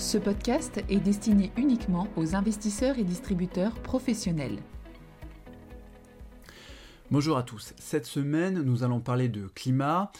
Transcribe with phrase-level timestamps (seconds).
[0.00, 4.56] Ce podcast est destiné uniquement aux investisseurs et distributeurs professionnels.
[7.10, 7.74] Bonjour à tous.
[7.78, 10.10] Cette semaine, nous allons parler de climat.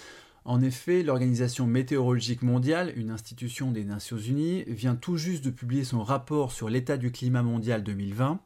[0.45, 5.85] En effet, l'Organisation météorologique mondiale, une institution des Nations Unies, vient tout juste de publier
[5.85, 8.39] son rapport sur l'état du climat mondial 2020.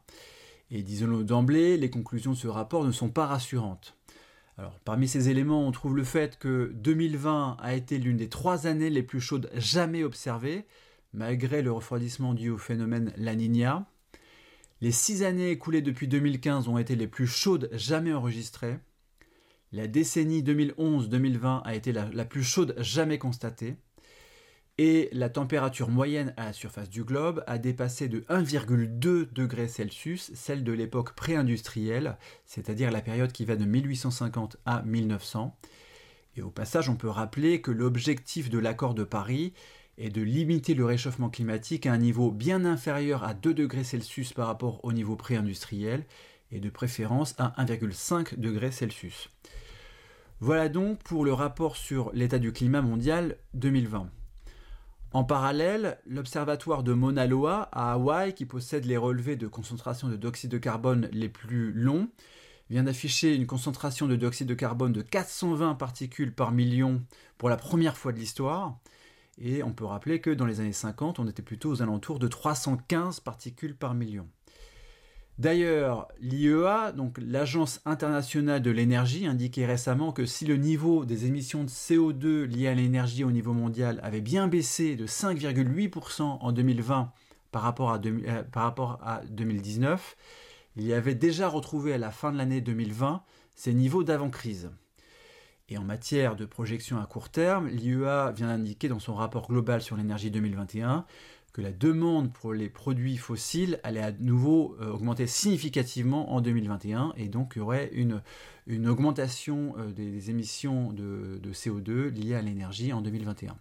[0.71, 3.97] Et disons-le d'emblée, les conclusions de ce rapport ne sont pas rassurantes.
[4.57, 8.67] Alors, parmi ces éléments, on trouve le fait que 2020 a été l'une des trois
[8.67, 10.65] années les plus chaudes jamais observées,
[11.15, 13.87] malgré le refroidissement dû au phénomène La Niña.
[14.81, 18.77] Les six années écoulées depuis 2015 ont été les plus chaudes jamais enregistrées.
[19.71, 23.77] La décennie 2011-2020 a été la, plus chaude jamais constatée.
[24.77, 30.31] Et la température moyenne à la surface du globe a dépassé de 1,2 degrés Celsius
[30.33, 35.57] celle de l'époque pré-industrielle, c'est-à-dire la période qui va de 1850 à 1900.
[36.35, 39.53] Et au passage, on peut rappeler que l'objectif de l'accord de Paris
[39.97, 44.33] est de limiter le réchauffement climatique à un niveau bien inférieur à 2 degrés Celsius
[44.33, 46.05] par rapport au niveau pré-industriel
[46.51, 49.29] et de préférence à 1,5 degrés Celsius.
[50.41, 54.09] Voilà donc pour le rapport sur l'état du climat mondial 2020.
[55.13, 60.17] En parallèle, l'observatoire de Mauna Loa à Hawaï, qui possède les relevés de concentration de
[60.17, 62.09] dioxyde de carbone les plus longs,
[62.69, 67.01] vient d'afficher une concentration de dioxyde de carbone de 420 particules par million
[67.37, 68.77] pour la première fois de l'histoire.
[69.37, 72.27] Et on peut rappeler que dans les années 50, on était plutôt aux alentours de
[72.27, 74.27] 315 particules par million.
[75.37, 81.65] D'ailleurs, l'IEA, donc l'Agence internationale de l'énergie, indiquait récemment que si le niveau des émissions
[81.65, 87.11] de CO2 liées à l'énergie au niveau mondial avait bien baissé de 5,8% en 2020
[87.51, 90.15] par rapport, à euh, par rapport à 2019,
[90.77, 93.21] il y avait déjà retrouvé à la fin de l'année 2020
[93.55, 94.71] ces niveaux d'avant-crise.
[95.67, 99.81] Et en matière de projection à court terme, l'IEA vient d'indiquer dans son rapport global
[99.81, 101.05] sur l'énergie 2021
[101.53, 107.13] que la demande pour les produits fossiles allait à nouveau euh, augmenter significativement en 2021
[107.15, 108.21] et donc il y aurait une,
[108.89, 113.55] augmentation euh, des, émissions de, de, CO2 liées à l'énergie en 2021.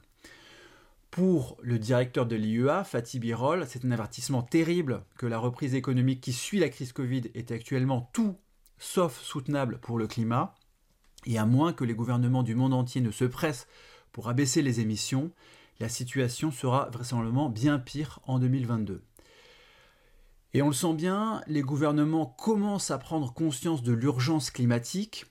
[1.12, 6.20] Pour le directeur de l'IEA, Fatih Birol, c'est un avertissement terrible que la reprise économique
[6.20, 8.36] qui suit la crise Covid est actuellement tout
[8.78, 10.56] sauf soutenable pour le climat,
[11.26, 13.66] et à moins que les gouvernements du monde entier ne se pressent
[14.12, 15.30] pour abaisser les émissions,
[15.80, 19.02] la situation sera vraisemblablement bien pire en 2022.
[20.52, 25.26] Et on le sent bien, les gouvernements commencent à prendre conscience de l'urgence climatique.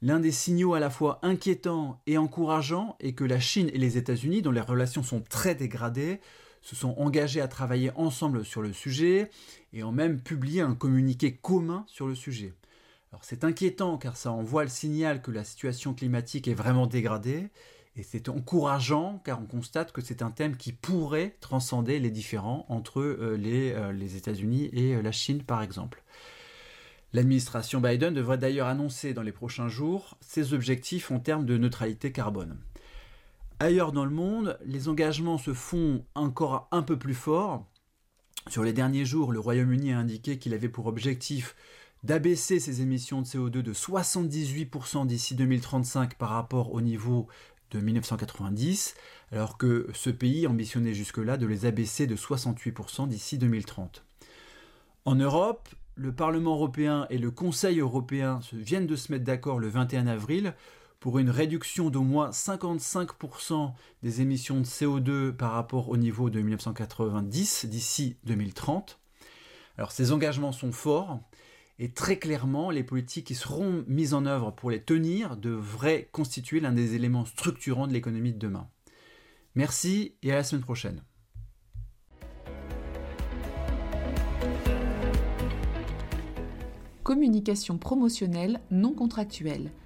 [0.00, 3.98] L'un des signaux à la fois inquiétants et encourageants est que la Chine et les
[3.98, 6.20] États-Unis, dont les relations sont très dégradées,
[6.62, 9.30] se sont engagés à travailler ensemble sur le sujet
[9.74, 12.54] et ont même publié un communiqué commun sur le sujet.
[13.22, 17.50] C'est inquiétant car ça envoie le signal que la situation climatique est vraiment dégradée
[17.96, 22.66] et c'est encourageant car on constate que c'est un thème qui pourrait transcender les différends
[22.68, 26.02] entre euh, les, euh, les États-Unis et euh, la Chine par exemple.
[27.12, 32.12] L'administration Biden devrait d'ailleurs annoncer dans les prochains jours ses objectifs en termes de neutralité
[32.12, 32.58] carbone.
[33.58, 37.64] Ailleurs dans le monde, les engagements se font encore un peu plus forts.
[38.48, 41.56] Sur les derniers jours, le Royaume-Uni a indiqué qu'il avait pour objectif
[42.06, 47.26] d'abaisser ses émissions de CO2 de 78% d'ici 2035 par rapport au niveau
[47.72, 48.94] de 1990,
[49.32, 54.04] alors que ce pays ambitionnait jusque-là de les abaisser de 68% d'ici 2030.
[55.04, 59.68] En Europe, le Parlement européen et le Conseil européen viennent de se mettre d'accord le
[59.68, 60.54] 21 avril
[61.00, 63.72] pour une réduction d'au moins 55%
[64.04, 69.00] des émissions de CO2 par rapport au niveau de 1990 d'ici 2030.
[69.76, 71.20] Alors ces engagements sont forts
[71.78, 76.60] et très clairement, les politiques qui seront mises en œuvre pour les tenir devraient constituer
[76.60, 78.68] l'un des éléments structurants de l'économie de demain.
[79.54, 81.02] Merci et à la semaine prochaine.
[87.02, 89.70] Communication promotionnelle non contractuelle